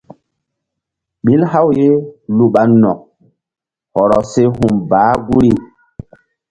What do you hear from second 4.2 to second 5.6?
se hum baah guri.